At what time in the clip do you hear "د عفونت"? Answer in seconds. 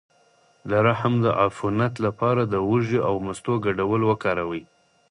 1.25-1.93